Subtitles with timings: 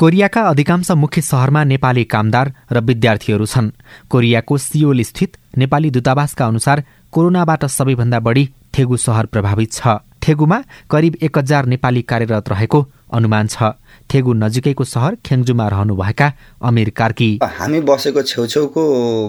[0.00, 3.68] कोरियाका अधिकांश मुख्य सहरमा नेपाली कामदार र विद्यार्थीहरू छन्।
[4.08, 10.58] कोरियाको सियोल स्थित नेपाली दूतावासका अनुसार कोरोनाबाट सबैभन्दा बढी थेगु सहर प्रभावित छ। थेगुमा
[10.90, 12.80] करिब एक हजार नेपाली कार्यरत रहेको
[13.12, 13.76] अनुमान छ।
[14.08, 16.32] थेगु नजिकैको सहर खेङ्जुमा रहनुभएका
[16.64, 17.30] अमिर कार्की।
[17.60, 18.82] हामी बसेको छेउछेउको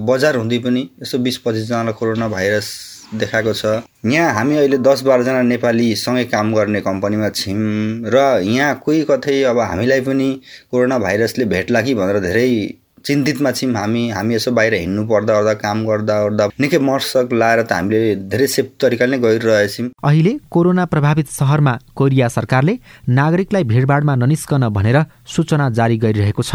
[0.08, 2.68] बजार हुँदै पनि यसो बिस पच्चिसजनालाई कोरोना भाइरस
[3.14, 3.66] देखाएको छ।
[4.06, 9.42] यहाँ हामी अहिले दस बाह्रजना नेपाली सँगै काम गर्ने कम्पनीमा छौँ र यहाँ कोही कतै
[9.44, 10.30] अब हामीलाई पनि
[10.72, 12.48] कोरोना भाइरसले भेट्ला कि भनेर धेरै
[13.06, 17.62] चिन्तितमा छौँ हामी हामी यसो बाहिर हिँड्नु पर्दा ओर्दा काम गर्दा ओर्दा निकै मर्सक लाएर
[17.64, 22.74] त हामीले धेरै सेफ तरिकाले नै अहिले कोरोना प्रभावित सहरमा कोरिया सरकारले
[23.10, 26.54] नागरिकलाई भिडभाडमा ननिस्कन भनेर सूचना जारी गरिरहेको छ।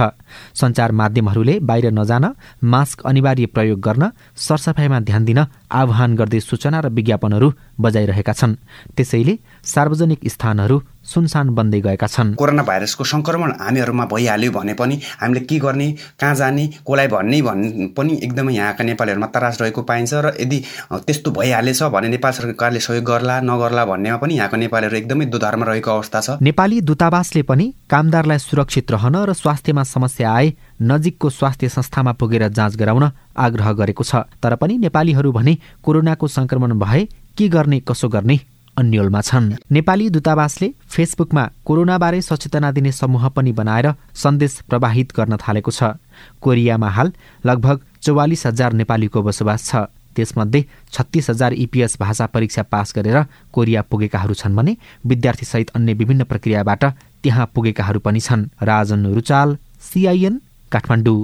[0.55, 2.25] सञ्चार माध्यमहरूले बाहिर नजान
[2.65, 4.11] मास्क अनिवार्य प्रयोग गर्न
[4.47, 5.41] सरसफाइमा ध्यान दिन
[5.71, 7.49] आह्वान गर्दै सूचना र विज्ञापनहरू
[7.81, 8.55] बजाइरहेका छन्।
[8.97, 9.35] त्यसैले
[9.65, 10.77] सार्वजनिक स्थानहरू
[11.07, 16.35] सुनसान बन्दै गएका छन्। कोरोना भाइरसको संक्रमण हामीहरूमा भइहाल्यो भने पनि हामीले के गर्ने कहाँ
[16.35, 17.63] जाने कसलाई भन्ने भन्
[17.97, 20.59] पनि एकदमै यहाँका नेपालीहरूमा तरास रहेको पाइन्छ र यदि
[21.07, 25.91] त्यस्तो भइहालेछ भने नेपाल सरकारले सहयोग गर्ला नगर्ला भन्नेमा पनि यहाँको नेपालीहरू एकदमै दुधारमा रहेको
[25.91, 32.13] अवस्था छ। नेपाली दूतावासले पनि कामदारलाई सुरक्षित रहन र स्वास्थ्यमा समस्या आए नजिकको स्वास्थ्य संस्थामा
[32.13, 37.05] पुगेर जाँच गराउन आग्रह गरेको छ। तर पनि नेपालीहरू भने कोरोनाको संक्रमण भए
[37.39, 38.39] के गर्ने कसो गर्ने?
[38.77, 45.71] अन्यलमा छन्। नेपाली दूतावासले फेसबुकमा कोरोनाबारे सचेतना दिने समूह पनि बनाएर सन्देश प्रवाहित गर्न थालेको
[45.71, 45.97] छ।
[46.41, 47.13] कोरियामा हाल
[47.47, 53.19] लगभग चौवालिस हजार नेपालीको बसोबास छ। त्यसमध्ये छत्तिस हजार इपिएस भाषा परीक्षा पास गरेर
[53.53, 56.85] कोरिया पुगेकाहरू छन् भने विद्यार्थीसहित अन्य विभिन्न प्रक्रियाबाट
[57.23, 60.41] त्यहाँ पुगेकाहरू पनि छन्। राजन रुचाल सिआइएन
[60.73, 61.21] काठमाडौँ।